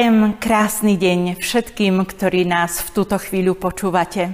Prajem 0.00 0.40
krásny 0.40 0.96
deň 0.96 1.36
všetkým, 1.44 2.00
ktorí 2.08 2.48
nás 2.48 2.80
v 2.80 2.88
túto 2.88 3.20
chvíľu 3.20 3.52
počúvate. 3.52 4.32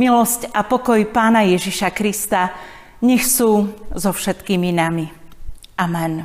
Milosť 0.00 0.48
a 0.56 0.64
pokoj 0.64 0.96
Pána 1.12 1.44
Ježiša 1.44 1.92
Krista 1.92 2.56
nech 3.04 3.20
sú 3.20 3.76
so 3.92 4.08
všetkými 4.08 4.72
nami. 4.72 5.12
Amen. 5.76 6.24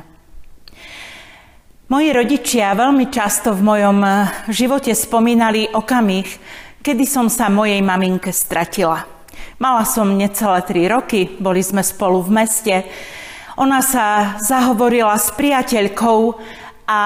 Moji 1.92 2.16
rodičia 2.16 2.72
veľmi 2.72 3.12
často 3.12 3.52
v 3.52 3.60
mojom 3.60 3.98
živote 4.48 4.96
spomínali 4.96 5.68
okamih, 5.68 6.32
kedy 6.80 7.04
som 7.04 7.28
sa 7.28 7.52
mojej 7.52 7.84
maminke 7.84 8.32
stratila. 8.32 9.04
Mala 9.60 9.84
som 9.84 10.16
necelé 10.16 10.64
tri 10.64 10.88
roky, 10.88 11.28
boli 11.28 11.60
sme 11.60 11.84
spolu 11.84 12.24
v 12.24 12.40
meste. 12.40 12.88
Ona 13.60 13.84
sa 13.84 14.40
zahovorila 14.40 15.12
s 15.20 15.28
priateľkou 15.36 16.40
a 16.92 16.98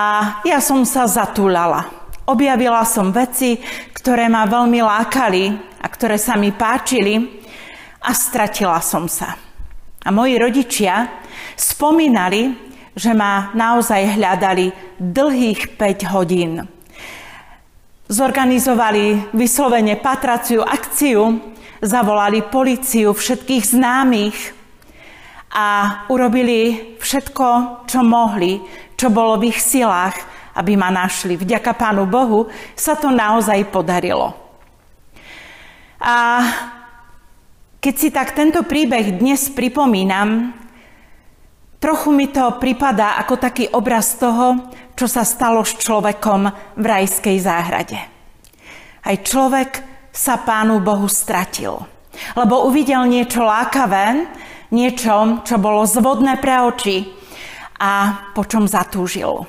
ja 0.42 0.58
som 0.58 0.82
sa 0.82 1.06
zatúľala. 1.06 1.86
Objavila 2.26 2.82
som 2.82 3.14
veci, 3.14 3.54
ktoré 3.94 4.26
ma 4.26 4.42
veľmi 4.42 4.82
lákali 4.82 5.44
a 5.78 5.86
ktoré 5.86 6.18
sa 6.18 6.34
mi 6.34 6.50
páčili 6.50 7.22
a 8.02 8.10
stratila 8.10 8.82
som 8.82 9.06
sa. 9.06 9.38
A 10.02 10.08
moji 10.10 10.34
rodičia 10.42 11.22
spomínali, 11.54 12.50
že 12.98 13.14
ma 13.14 13.54
naozaj 13.54 14.18
hľadali 14.18 14.74
dlhých 14.98 15.78
5 15.78 16.14
hodín. 16.14 16.66
Zorganizovali 18.10 19.34
vyslovene 19.38 19.98
patraciu 19.98 20.66
akciu, 20.66 21.38
zavolali 21.78 22.42
policiu, 22.42 23.14
všetkých 23.14 23.64
známych 23.70 24.38
a 25.54 25.66
urobili 26.10 26.94
všetko, 26.98 27.46
čo 27.86 28.00
mohli, 28.02 28.62
čo 28.96 29.12
bolo 29.12 29.36
v 29.36 29.52
ich 29.52 29.60
silách, 29.60 30.16
aby 30.56 30.72
ma 30.74 30.88
našli. 30.88 31.36
Vďaka 31.36 31.76
Pánu 31.76 32.08
Bohu 32.08 32.48
sa 32.72 32.96
to 32.96 33.12
naozaj 33.12 33.68
podarilo. 33.68 34.32
A 36.00 36.42
keď 37.80 37.94
si 37.94 38.08
tak 38.08 38.32
tento 38.32 38.64
príbeh 38.64 39.20
dnes 39.20 39.52
pripomínam, 39.52 40.56
trochu 41.78 42.08
mi 42.10 42.32
to 42.32 42.56
pripadá 42.56 43.20
ako 43.20 43.36
taký 43.36 43.68
obraz 43.70 44.16
toho, 44.16 44.72
čo 44.96 45.04
sa 45.04 45.28
stalo 45.28 45.60
s 45.60 45.76
človekom 45.76 46.48
v 46.80 46.84
rajskej 46.84 47.36
záhrade. 47.36 48.00
Aj 49.06 49.16
človek 49.20 49.84
sa 50.08 50.40
Pánu 50.40 50.80
Bohu 50.80 51.06
stratil, 51.06 51.76
lebo 52.32 52.64
uvidel 52.64 53.04
niečo 53.04 53.44
lákavé, 53.44 54.24
niečo, 54.72 55.44
čo 55.44 55.60
bolo 55.60 55.84
zvodné 55.84 56.40
pre 56.40 56.64
oči, 56.64 57.12
a 57.80 58.26
po 58.32 58.44
čom 58.44 58.68
zatúžil. 58.68 59.46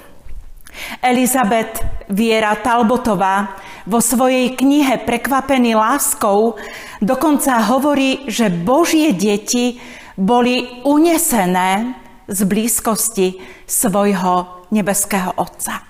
Elizabeth 1.02 1.82
Viera 2.12 2.54
Talbotová 2.60 3.58
vo 3.88 3.98
svojej 4.04 4.54
knihe 4.54 5.02
Prekvapený 5.02 5.74
láskou 5.74 6.60
dokonca 7.02 7.58
hovorí, 7.72 8.30
že 8.30 8.52
Božie 8.52 9.16
deti 9.16 9.80
boli 10.18 10.84
unesené 10.86 11.98
z 12.28 12.40
blízkosti 12.44 13.40
svojho 13.66 14.68
nebeského 14.72 15.34
Otca. 15.40 15.88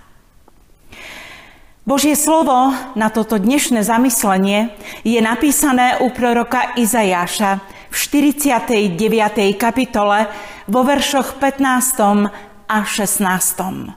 Božie 1.88 2.19
slovo 2.19 2.75
na 2.99 3.07
toto 3.07 3.39
dnešné 3.39 3.79
zamyslenie 3.79 4.75
je 5.07 5.23
napísané 5.23 5.95
u 6.03 6.11
proroka 6.11 6.75
Izajáša 6.75 7.63
v 7.88 7.95
49. 7.95 8.91
kapitole 9.56 10.28
vo 10.67 10.83
veršoch 10.83 11.39
15. 11.39 12.28
a 12.67 12.78
16. 12.83 13.95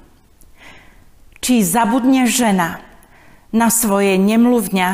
Či 1.43 1.55
zabudne 1.67 2.31
žena 2.31 2.79
na 3.51 3.69
svoje 3.75 4.15
nemluvňa 4.15 4.89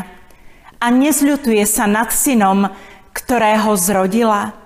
a 0.81 0.86
nezľutuje 0.88 1.65
sa 1.69 1.84
nad 1.84 2.09
synom, 2.09 2.72
ktorého 3.12 3.76
zrodila? 3.76 4.56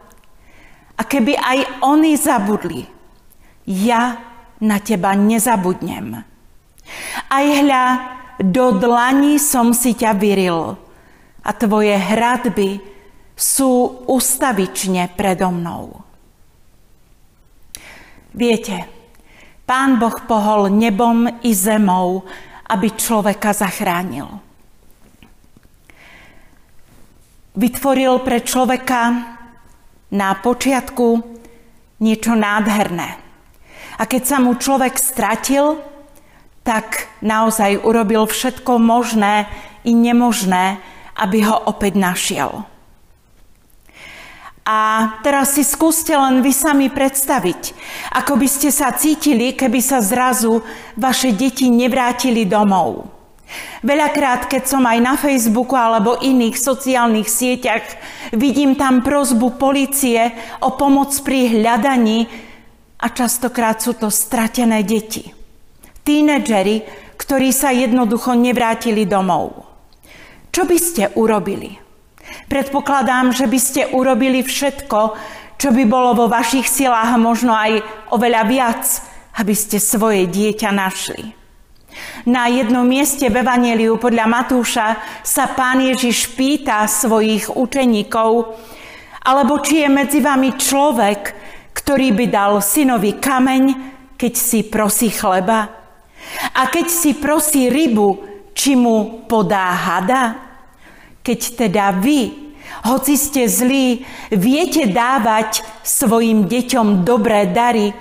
A 0.94 1.02
keby 1.02 1.34
aj 1.34 1.58
oni 1.82 2.14
zabudli, 2.14 2.86
ja 3.66 4.22
na 4.62 4.78
teba 4.78 5.16
nezabudnem. 5.18 6.22
Aj 7.30 7.46
hľa, 7.46 7.84
do 8.38 8.76
dlaní 8.78 9.40
som 9.42 9.74
si 9.74 9.98
ťa 9.98 10.14
vyril 10.14 10.78
a 11.40 11.50
tvoje 11.56 11.96
hradby 11.96 12.78
sú 13.34 14.04
ustavične 14.04 15.08
predo 15.16 15.48
mnou. 15.48 16.09
Viete, 18.30 18.86
pán 19.66 19.98
Boh 19.98 20.14
pohol 20.26 20.70
nebom 20.70 21.26
i 21.42 21.50
zemou, 21.50 22.22
aby 22.70 22.94
človeka 22.94 23.50
zachránil. 23.50 24.30
Vytvoril 27.58 28.22
pre 28.22 28.46
človeka 28.46 29.02
na 30.14 30.30
počiatku 30.38 31.18
niečo 31.98 32.38
nádherné. 32.38 33.18
A 33.98 34.02
keď 34.06 34.22
sa 34.22 34.36
mu 34.38 34.54
človek 34.54 34.94
stratil, 34.96 35.82
tak 36.62 37.10
naozaj 37.20 37.82
urobil 37.82 38.30
všetko 38.30 38.78
možné 38.78 39.50
i 39.82 39.90
nemožné, 39.90 40.78
aby 41.18 41.42
ho 41.44 41.56
opäť 41.66 41.98
našiel. 41.98 42.69
A 44.70 44.76
teraz 45.26 45.58
si 45.58 45.66
skúste 45.66 46.14
len 46.14 46.46
vy 46.46 46.54
sami 46.54 46.94
predstaviť, 46.94 47.74
ako 48.14 48.38
by 48.38 48.46
ste 48.46 48.70
sa 48.70 48.94
cítili, 48.94 49.58
keby 49.58 49.82
sa 49.82 49.98
zrazu 49.98 50.62
vaše 50.94 51.34
deti 51.34 51.66
nevrátili 51.66 52.46
domov. 52.46 53.10
Veľakrát, 53.82 54.46
keď 54.46 54.70
som 54.70 54.86
aj 54.86 54.98
na 55.02 55.18
Facebooku 55.18 55.74
alebo 55.74 56.22
iných 56.22 56.54
sociálnych 56.54 57.26
sieťach, 57.26 57.82
vidím 58.30 58.78
tam 58.78 59.02
prozbu 59.02 59.58
policie 59.58 60.30
o 60.62 60.78
pomoc 60.78 61.10
pri 61.26 61.58
hľadaní 61.58 62.30
a 63.02 63.10
častokrát 63.10 63.82
sú 63.82 63.98
to 63.98 64.06
stratené 64.06 64.86
deti. 64.86 65.34
Tínedžeri, 66.06 66.86
ktorí 67.18 67.50
sa 67.50 67.74
jednoducho 67.74 68.38
nevrátili 68.38 69.02
domov. 69.02 69.66
Čo 70.54 70.62
by 70.62 70.78
ste 70.78 71.10
urobili? 71.18 71.89
Predpokladám, 72.50 73.30
že 73.30 73.46
by 73.46 73.58
ste 73.58 73.82
urobili 73.94 74.42
všetko, 74.42 75.00
čo 75.60 75.68
by 75.70 75.84
bolo 75.84 76.16
vo 76.16 76.26
vašich 76.26 76.66
silách 76.66 77.20
možno 77.20 77.52
aj 77.52 77.84
oveľa 78.16 78.42
viac, 78.48 78.82
aby 79.36 79.54
ste 79.54 79.76
svoje 79.76 80.24
dieťa 80.26 80.70
našli. 80.72 81.36
Na 82.24 82.46
jednom 82.46 82.86
mieste 82.86 83.26
v 83.28 83.42
Evangeliu 83.42 83.98
podľa 83.98 84.26
Matúša 84.30 84.88
sa 85.26 85.50
pán 85.52 85.82
Ježiš 85.84 86.32
pýta 86.32 86.86
svojich 86.86 87.50
učeníkov, 87.52 88.56
alebo 89.20 89.60
či 89.60 89.84
je 89.84 89.88
medzi 89.90 90.18
vami 90.24 90.56
človek, 90.56 91.20
ktorý 91.76 92.16
by 92.16 92.26
dal 92.30 92.52
synovi 92.64 93.20
kameň, 93.20 93.64
keď 94.16 94.32
si 94.32 94.64
prosí 94.64 95.12
chleba? 95.12 95.68
A 96.56 96.62
keď 96.68 96.86
si 96.88 97.16
prosí 97.16 97.68
rybu, 97.68 98.08
či 98.52 98.76
mu 98.76 99.24
podá 99.24 99.72
hada? 99.72 100.49
Keď 101.20 101.40
teda 101.66 102.00
vy, 102.00 102.50
hoci 102.86 103.14
ste 103.20 103.44
zlí, 103.50 104.04
viete 104.32 104.88
dávať 104.88 105.60
svojim 105.84 106.48
deťom 106.48 107.04
dobré 107.04 107.50
dary, 107.50 107.92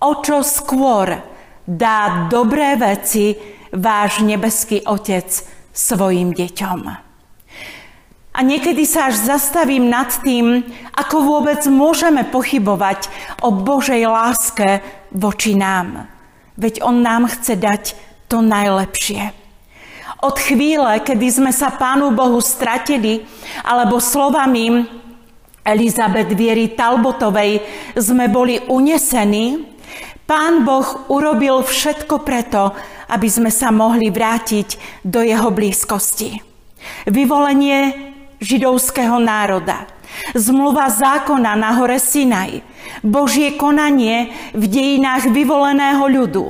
o 0.00 0.12
čo 0.24 0.40
skôr 0.40 1.20
dá 1.68 2.26
dobré 2.32 2.74
veci 2.74 3.36
váš 3.70 4.24
nebeský 4.26 4.82
Otec 4.82 5.30
svojim 5.70 6.34
deťom. 6.34 6.80
A 8.30 8.38
niekedy 8.46 8.86
sa 8.86 9.10
až 9.10 9.26
zastavím 9.26 9.90
nad 9.90 10.10
tým, 10.22 10.62
ako 10.94 11.16
vôbec 11.22 11.60
môžeme 11.66 12.22
pochybovať 12.26 13.10
o 13.42 13.50
Božej 13.50 14.06
láske 14.06 14.82
voči 15.10 15.58
nám. 15.58 16.06
Veď 16.54 16.82
On 16.86 17.02
nám 17.02 17.26
chce 17.26 17.58
dať 17.58 17.82
to 18.30 18.38
najlepšie. 18.38 19.39
Od 20.20 20.36
chvíle, 20.36 21.00
kedy 21.00 21.26
sme 21.32 21.48
sa 21.48 21.72
Pánu 21.72 22.12
Bohu 22.12 22.44
stratili, 22.44 23.24
alebo 23.64 23.96
slovami 23.96 24.84
Elizabeth 25.64 26.36
Viery 26.36 26.76
Talbotovej 26.76 27.64
sme 27.96 28.28
boli 28.28 28.60
unesení, 28.68 29.64
Pán 30.28 30.62
Boh 30.62 31.10
urobil 31.10 31.64
všetko 31.64 32.22
preto, 32.22 32.70
aby 33.10 33.26
sme 33.26 33.50
sa 33.50 33.74
mohli 33.74 34.12
vrátiť 34.12 35.02
do 35.02 35.24
jeho 35.24 35.50
blízkosti. 35.50 36.38
Vyvolenie 37.08 38.12
židovského 38.38 39.18
národa, 39.18 39.88
zmluva 40.34 40.90
zákona 40.90 41.56
na 41.56 41.76
hore 41.78 41.98
Sinaj, 41.98 42.62
Božie 43.04 43.54
konanie 43.54 44.32
v 44.52 44.64
dejinách 44.66 45.30
vyvoleného 45.30 46.04
ľudu, 46.06 46.44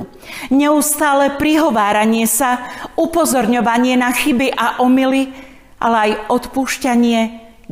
neustále 0.49 1.35
prihováranie 1.35 2.25
sa, 2.25 2.61
upozorňovanie 2.97 3.99
na 3.99 4.11
chyby 4.11 4.51
a 4.53 4.81
omily, 4.81 5.31
ale 5.81 5.97
aj 5.97 6.11
odpúšťanie, 6.29 7.21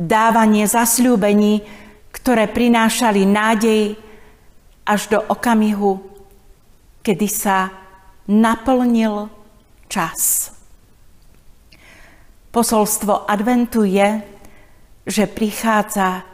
dávanie 0.00 0.64
zasľúbení, 0.64 1.62
ktoré 2.10 2.48
prinášali 2.50 3.22
nádej 3.28 3.96
až 4.84 5.00
do 5.12 5.18
okamihu, 5.22 6.02
kedy 7.06 7.28
sa 7.30 7.70
naplnil 8.26 9.30
čas. 9.86 10.50
Posolstvo 12.50 13.30
adventu 13.30 13.86
je, 13.86 14.22
že 15.06 15.30
prichádza 15.30 16.24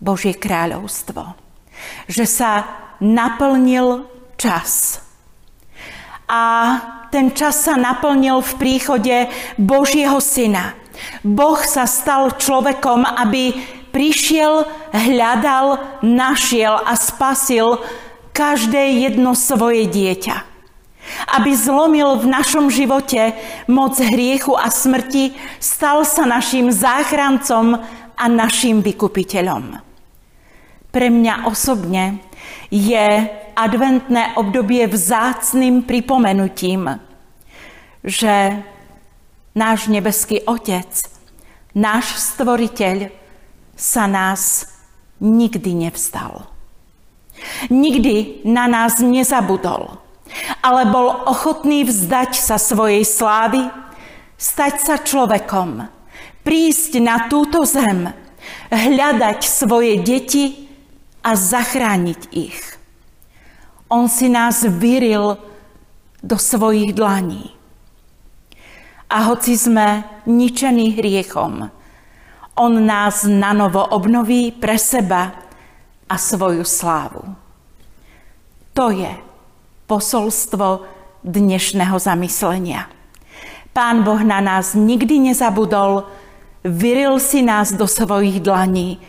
Božie 0.00 0.32
kráľovstvo. 0.36 1.36
Že 2.08 2.24
sa 2.24 2.52
naplnil 3.00 4.08
čas. 4.36 5.00
A 6.30 6.42
ten 7.10 7.34
čas 7.34 7.66
sa 7.66 7.74
naplnil 7.74 8.38
v 8.40 8.52
príchode 8.56 9.16
Božieho 9.58 10.22
syna. 10.22 10.78
Boh 11.26 11.58
sa 11.64 11.88
stal 11.90 12.36
človekom, 12.38 13.02
aby 13.02 13.56
prišiel, 13.90 14.68
hľadal, 14.94 15.82
našiel 16.06 16.78
a 16.78 16.94
spasil 16.94 17.82
každé 18.30 19.02
jedno 19.10 19.34
svoje 19.34 19.90
dieťa. 19.90 20.46
Aby 21.34 21.50
zlomil 21.58 22.22
v 22.22 22.30
našom 22.30 22.70
živote 22.70 23.34
moc 23.66 23.98
hriechu 23.98 24.54
a 24.54 24.70
smrti, 24.70 25.34
stal 25.58 26.06
sa 26.06 26.22
našim 26.22 26.70
záchrancom 26.70 27.82
a 28.20 28.28
našim 28.28 28.84
vykupiteľom. 28.84 29.80
Pre 30.92 31.08
mňa 31.08 31.48
osobne 31.48 32.20
je 32.68 33.06
adventné 33.56 34.36
obdobie 34.36 34.84
vzácným 34.84 35.88
pripomenutím, 35.88 37.00
že 38.04 38.60
náš 39.56 39.88
nebeský 39.88 40.44
Otec, 40.44 40.90
náš 41.72 42.16
Stvoriteľ 42.20 43.08
sa 43.72 44.04
nás 44.04 44.68
nikdy 45.20 45.88
nevstal. 45.88 46.48
Nikdy 47.72 48.44
na 48.44 48.68
nás 48.68 49.00
nezabudol, 49.00 49.96
ale 50.60 50.82
bol 50.92 51.24
ochotný 51.24 51.88
vzdať 51.88 52.36
sa 52.36 52.60
svojej 52.60 53.00
slávy, 53.08 53.64
stať 54.36 54.74
sa 54.84 54.96
človekom, 55.00 55.99
prísť 56.44 57.00
na 57.02 57.28
túto 57.28 57.62
zem, 57.68 58.12
hľadať 58.70 59.40
svoje 59.44 60.00
deti 60.00 60.68
a 61.20 61.36
zachrániť 61.36 62.20
ich. 62.32 62.60
On 63.90 64.06
si 64.06 64.30
nás 64.30 64.62
vyril 64.64 65.36
do 66.22 66.36
svojich 66.38 66.94
dlaní. 66.94 67.52
A 69.10 69.26
hoci 69.26 69.58
sme 69.58 70.06
ničení 70.22 70.94
hriechom, 70.94 71.66
on 72.54 72.72
nás 72.86 73.26
nanovo 73.26 73.82
obnoví 73.90 74.52
pre 74.54 74.78
seba 74.78 75.34
a 76.06 76.14
svoju 76.14 76.62
slávu. 76.62 77.24
To 78.76 78.92
je 78.94 79.10
posolstvo 79.90 80.86
dnešného 81.26 81.96
zamyslenia. 81.98 82.86
Pán 83.74 84.06
Boh 84.06 84.20
na 84.22 84.38
nás 84.38 84.78
nikdy 84.78 85.32
nezabudol, 85.32 86.06
vyril 86.64 87.20
si 87.20 87.42
nás 87.42 87.72
do 87.72 87.88
svojich 87.88 88.40
dlaní 88.40 89.00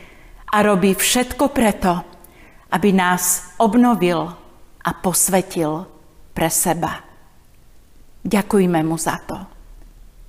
a 0.52 0.64
robí 0.64 0.96
všetko 0.96 1.52
preto, 1.52 2.04
aby 2.72 2.90
nás 2.96 3.56
obnovil 3.60 4.32
a 4.82 4.90
posvetil 4.96 5.88
pre 6.32 6.50
seba. 6.50 7.04
Ďakujme 8.22 8.80
mu 8.86 8.96
za 8.96 9.18
to. 9.26 9.38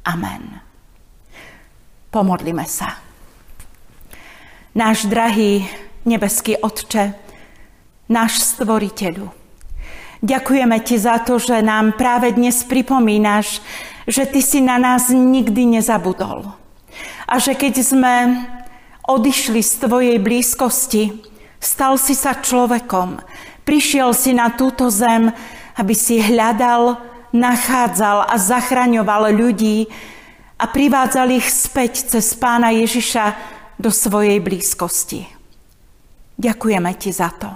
Amen. 0.08 0.60
Pomodlime 2.10 2.66
sa. 2.66 2.98
Náš 4.72 5.04
drahý 5.04 5.68
nebeský 6.08 6.56
Otče, 6.56 7.12
náš 8.08 8.56
stvoriteľu, 8.56 9.28
ďakujeme 10.24 10.80
Ti 10.80 10.96
za 10.96 11.20
to, 11.20 11.36
že 11.36 11.60
nám 11.60 11.92
práve 11.94 12.32
dnes 12.32 12.64
pripomínaš, 12.64 13.60
že 14.08 14.24
Ty 14.24 14.40
si 14.40 14.64
na 14.64 14.80
nás 14.80 15.12
nikdy 15.12 15.78
nezabudol. 15.78 16.61
A 17.26 17.38
že 17.38 17.54
keď 17.54 17.74
sme 17.82 18.14
odišli 19.06 19.60
z 19.62 19.72
Tvojej 19.82 20.18
blízkosti, 20.22 21.22
stal 21.58 21.98
si 21.98 22.14
sa 22.14 22.38
človekom, 22.38 23.22
prišiel 23.66 24.14
si 24.14 24.34
na 24.34 24.50
túto 24.54 24.90
zem, 24.90 25.30
aby 25.78 25.94
si 25.94 26.20
hľadal, 26.20 26.98
nachádzal 27.32 28.28
a 28.28 28.36
zachraňoval 28.36 29.32
ľudí 29.32 29.88
a 30.60 30.68
privádzal 30.68 31.32
ich 31.32 31.48
späť 31.48 32.12
cez 32.12 32.36
Pána 32.36 32.70
Ježiša 32.70 33.34
do 33.80 33.90
svojej 33.90 34.38
blízkosti. 34.38 35.26
Ďakujeme 36.38 36.90
Ti 36.94 37.10
za 37.10 37.30
to. 37.34 37.50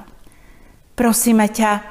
Prosíme 0.97 1.47
ťa, 1.53 1.85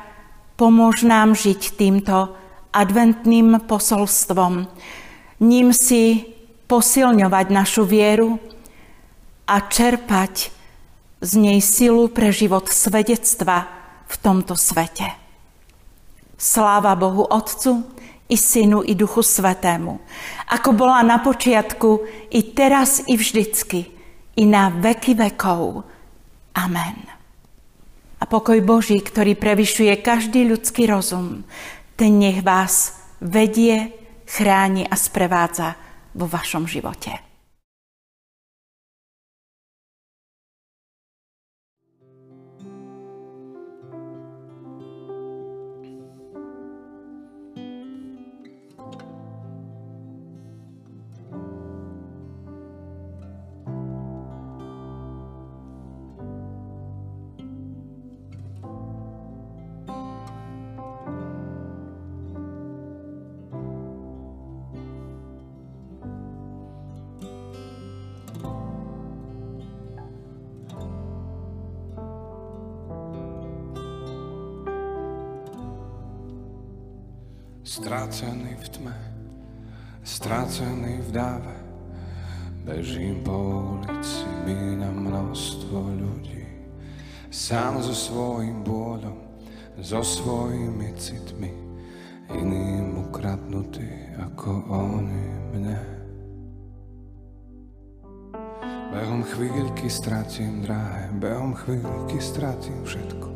pomôž 0.57 1.06
nám 1.06 1.38
žiť 1.38 1.78
týmto 1.78 2.33
adventným 2.74 3.63
posolstvom. 3.63 4.68
Ním 5.39 5.71
si 5.71 6.34
posilňovať 6.65 7.45
našu 7.53 7.85
vieru 7.85 8.41
a 9.45 9.62
čerpať 9.62 10.50
z 11.21 11.31
nej 11.38 11.59
silu 11.62 12.09
pre 12.09 12.33
život 12.33 12.69
svedectva 12.69 13.69
v 14.06 14.15
tomto 14.21 14.57
svete. 14.57 15.09
Sláva 16.35 16.94
Bohu 16.97 17.25
Otcu 17.25 17.85
i 18.29 18.35
Synu 18.35 18.81
i 18.83 18.97
Duchu 18.97 19.21
Svetému, 19.21 20.01
ako 20.50 20.69
bola 20.73 21.06
na 21.06 21.21
počiatku, 21.21 22.06
i 22.33 22.41
teraz, 22.57 23.06
i 23.06 23.13
vždycky, 23.15 23.85
i 24.35 24.44
na 24.50 24.73
veky 24.73 25.13
vekov. 25.13 25.85
Amen. 26.57 26.97
A 28.18 28.23
pokoj 28.25 28.57
Boží, 28.65 28.97
ktorý 28.97 29.38
prevyšuje 29.38 30.01
každý 30.01 30.50
ľudský 30.50 30.89
rozum, 30.89 31.45
ten 31.94 32.18
nech 32.18 32.41
vás 32.41 32.97
vedie, 33.21 33.94
chráni 34.25 34.89
a 34.89 34.97
sprevádza 34.97 35.84
vo 36.15 36.27
vašom 36.27 36.67
živote. 36.67 37.34
Strácený 77.75 78.55
v 78.55 78.67
tme, 78.71 78.95
strácený 79.99 81.03
v 81.03 81.09
dáve, 81.11 81.55
bežím 82.63 83.19
po 83.19 83.35
ulici, 83.75 84.23
míňam 84.47 84.95
množstvo 85.03 85.99
ľudí. 85.99 86.71
Sám 87.27 87.83
so 87.83 87.91
svojím 87.91 88.63
bôľom, 88.63 89.19
so 89.83 89.99
svojimi 89.99 90.95
citmi, 90.95 91.51
iným 92.31 93.11
ukradnutý 93.11 93.91
ako 94.23 94.71
oni 94.71 95.25
mne. 95.59 95.79
Behom 98.95 99.19
chvíľky 99.35 99.91
stratím 99.91 100.63
drahé, 100.63 101.11
behom 101.19 101.51
chvíľky 101.51 102.23
stratím 102.23 102.87
všetko. 102.87 103.27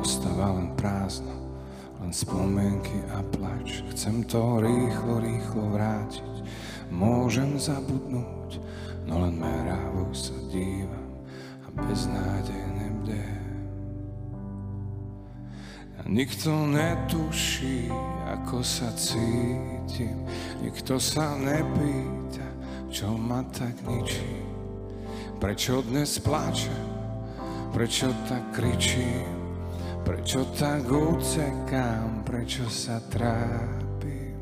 Ostáva 0.00 0.56
len 0.56 0.72
prázdno, 0.72 1.41
len 2.02 2.10
a 3.14 3.22
plač. 3.22 3.86
Chcem 3.94 4.26
to 4.26 4.58
rýchlo, 4.58 5.22
rýchlo 5.22 5.70
vrátiť. 5.70 6.34
Môžem 6.90 7.54
zabudnúť, 7.56 8.58
no 9.06 9.22
len 9.22 9.38
merávo 9.38 10.10
sa 10.10 10.34
dívam 10.50 11.22
a 11.62 11.68
beznádejne 11.72 12.86
bdem. 13.00 13.46
A 16.02 16.10
nikto 16.10 16.50
netuší, 16.66 17.86
ako 18.26 18.66
sa 18.66 18.90
cítim. 18.98 20.26
Nikto 20.58 20.98
sa 20.98 21.38
nepýta, 21.38 22.44
čo 22.90 23.14
ma 23.14 23.46
tak 23.54 23.78
ničí. 23.86 24.42
Prečo 25.38 25.86
dnes 25.86 26.18
plačem, 26.18 26.86
prečo 27.70 28.10
tak 28.26 28.42
kričím 28.58 29.41
Prečo 30.02 30.42
tak 30.58 30.90
ucekám, 30.90 32.26
prečo 32.26 32.66
sa 32.66 32.98
trápim? 33.06 34.34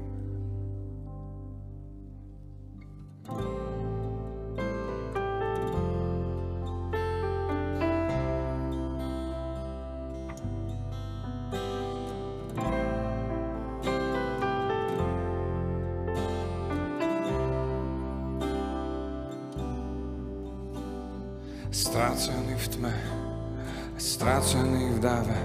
Strácaný 21.70 22.56
v 22.56 22.66
tme 22.72 23.19
strácený 24.00 24.96
v 24.96 24.98
dave, 25.04 25.40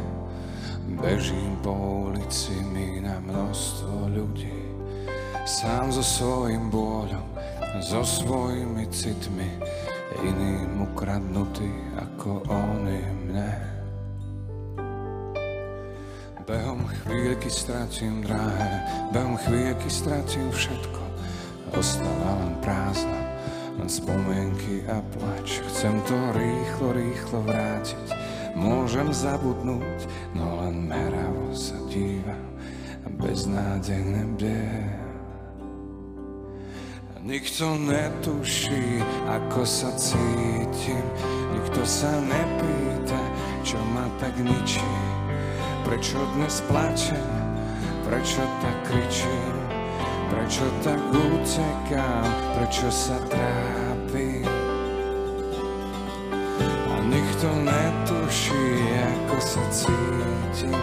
bežím 0.95 1.59
po 1.59 1.75
ulici, 2.07 2.55
na 3.03 3.19
množstvo 3.19 4.15
ľudí. 4.15 4.55
Sám 5.43 5.91
so 5.91 6.01
svojím 6.01 6.71
bôľom, 6.71 7.27
so 7.83 8.01
svojimi 8.01 8.87
citmi, 8.89 9.59
iným 10.23 10.87
ukradnutý 10.87 11.67
ako 11.99 12.47
oni 12.47 13.01
mne. 13.27 13.53
Behom 16.47 16.87
chvíľky 17.03 17.51
strátim 17.51 18.23
drahé, 18.23 18.71
behom 19.11 19.35
chvíľky 19.43 19.91
strátim 19.91 20.47
všetko, 20.49 21.01
ostáva 21.75 22.31
len 22.39 22.55
prázdno, 22.63 23.21
len 23.83 23.89
spomienky 23.91 24.87
a 24.87 25.03
plač. 25.13 25.59
Chcem 25.69 25.99
to 26.07 26.15
rýchlo, 26.33 26.93
rýchlo 26.95 27.39
vrátiť, 27.43 28.24
môžem 28.55 29.11
zabudnúť, 29.11 30.07
no 30.33 30.63
len 30.63 30.87
meravo 30.87 31.51
sa 31.51 31.75
dívam 31.91 32.41
a 33.05 33.07
beznádejne. 33.11 34.25
Nikto 37.25 37.81
netuší, 37.81 39.01
ako 39.25 39.65
sa 39.65 39.89
cítim, 39.97 41.05
nikto 41.57 41.81
sa 41.81 42.21
nepýta, 42.21 43.17
čo 43.65 43.81
ma 43.97 44.05
tak 44.21 44.37
ničí. 44.37 44.93
Prečo 45.89 46.21
dnes 46.37 46.61
plačem, 46.69 47.33
prečo 48.05 48.45
tak 48.61 48.77
kričím, 48.85 49.57
prečo 50.29 50.69
tak 50.85 51.01
utekám, 51.09 52.29
prečo 52.61 52.93
sa 52.93 53.17
trápim. 53.25 53.84
Nikto 57.45 57.61
netuší, 57.61 58.65
ako 59.05 59.37
sa 59.37 59.61
cítim, 59.69 60.73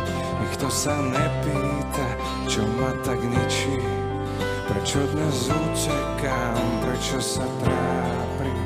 nikto 0.47 0.71
sa 0.71 0.95
nepýta, 1.03 2.07
čo 2.47 2.63
ma 2.79 2.95
tak 3.03 3.19
ničí. 3.19 3.83
Prečo 4.71 5.03
dnes 5.11 5.51
utekám, 5.51 6.63
prečo 6.87 7.19
sa 7.19 7.43
trápim? 7.67 8.63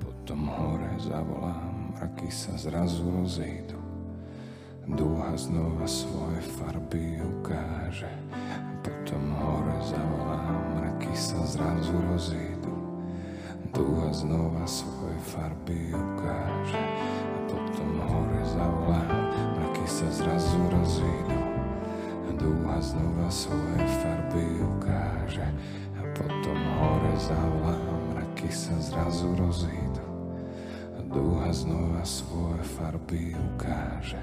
Potom 0.00 0.40
hore 0.48 0.92
zavolám, 1.04 2.00
mraky 2.00 2.32
sa 2.32 2.56
zrazu 2.56 3.04
rozídu. 3.12 3.76
Dúha 4.88 5.36
znova 5.36 5.84
svoje 5.84 6.40
farby 6.56 7.20
ukáže. 7.20 8.08
Potom 9.08 9.32
hore 9.40 9.72
zavolám, 9.88 10.76
mraky 10.76 11.16
sa 11.16 11.40
zrazu 11.48 11.96
rozídu. 12.12 12.76
Dúha 13.72 14.12
znova 14.12 14.68
svoje 14.68 15.16
farby 15.32 15.96
ukáže 15.96 16.76
zavolám, 18.52 19.08
mraky 19.56 19.86
sa 19.88 20.08
zrazu 20.12 20.60
rozídu. 20.68 21.40
Dúha 22.36 22.78
znova 22.84 23.28
svoje 23.32 23.80
farby 24.04 24.44
ukáže 24.60 25.48
a 25.96 26.00
potom 26.12 26.58
hore 26.76 27.14
zavolám, 27.16 28.00
mraky 28.12 28.48
sa 28.52 28.76
zrazu 28.76 29.32
rozídu. 29.40 30.04
Dúha 31.08 31.48
znova 31.48 32.04
svoje 32.04 32.60
farby 32.76 33.32
ukáže, 33.56 34.20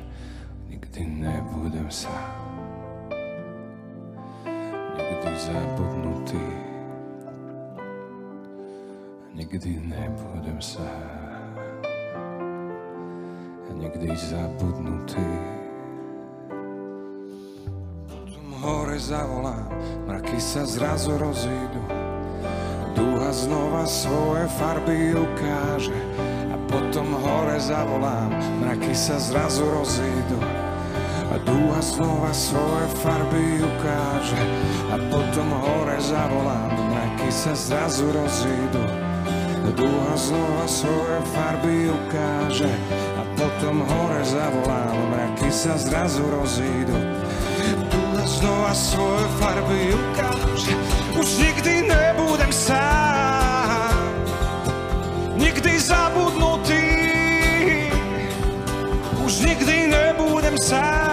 nikdy 0.69 1.01
nebudem 1.25 1.89
sám. 1.89 2.44
Nikdy 5.25 5.41
zabudnutý, 5.41 6.45
nikdy 9.33 9.81
nebudem 9.89 10.61
sám 10.61 11.25
nikdy 13.73 14.13
zabudnutý. 14.17 15.29
Potom 18.05 18.45
hore 18.61 19.01
zavolám, 19.01 19.65
mraky 20.05 20.37
sa 20.37 20.61
zrazu 20.61 21.17
rozídu. 21.17 21.81
Dúha 22.93 23.33
znova 23.33 23.83
svoje 23.89 24.45
farby 24.61 25.17
ukáže 25.17 25.97
a 26.53 26.55
potom 26.69 27.17
hore 27.17 27.57
zavolám, 27.59 28.29
mraky 28.61 28.93
sa 28.93 29.17
zrazu 29.17 29.65
rozídu. 29.73 30.64
A 31.31 31.35
dúha 31.41 31.81
znova 31.81 32.33
svoje 32.33 32.87
farby 33.01 33.63
ukáže. 33.63 34.41
A 34.93 34.95
potom 35.09 35.49
hore 35.55 35.97
zavolám, 36.03 36.73
mraky 36.91 37.29
sa 37.33 37.53
zrazu 37.55 38.09
rozídu. 38.11 38.83
Dúha 39.75 40.15
znova 40.15 40.65
svoje 40.69 41.19
farby 41.33 41.89
ukáže. 41.89 42.69
Potom 43.35 43.83
hore 43.83 44.23
zavolám, 44.23 44.95
mraky 45.11 45.51
sa 45.51 45.75
zrazu 45.75 46.23
rozídu. 46.31 46.95
Tu 47.91 48.01
znova 48.39 48.71
svoje 48.71 49.27
farby 49.43 49.91
ukáže, 49.91 50.71
už 51.19 51.27
nikdy 51.43 51.83
nebudem 51.91 52.47
sám, 52.47 53.91
nikdy 55.35 55.71
zabudnutý, 55.75 56.87
už 59.19 59.33
nikdy 59.43 59.91
nebudem 59.91 60.55
sám, 60.63 61.04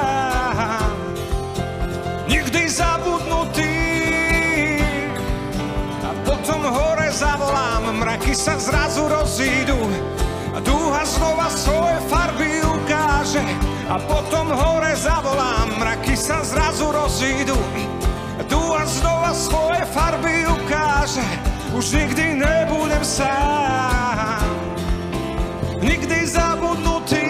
mraky 8.32 8.48
sa 8.48 8.56
zrazu 8.56 9.04
rozídu, 9.12 9.76
a 10.56 10.58
dúha 10.64 11.04
znova 11.04 11.52
svoje 11.52 12.00
farby 12.08 12.64
ukáže 12.64 13.44
a 13.92 14.00
potom 14.00 14.48
hore 14.48 14.96
zavolám, 14.96 15.68
mraky 15.76 16.16
sa 16.16 16.40
zrazu 16.40 16.88
rozídu. 16.96 17.52
Dúha 18.48 18.88
znova 18.88 19.36
svoje 19.36 19.84
farby 19.92 20.48
ukáže, 20.48 21.20
už 21.76 21.92
nikdy 21.92 22.40
nebudem 22.40 23.04
sám, 23.04 24.48
nikdy 25.84 26.24
zabudnutý, 26.24 27.21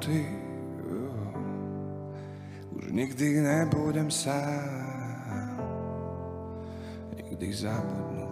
zabudnutý. 0.00 0.24
Uh, 0.90 1.36
už 2.76 2.84
nikdy 2.92 3.40
nebudem 3.40 4.10
sám, 4.10 5.60
nikdy 7.16 7.52
zabudnutý. 7.54 8.29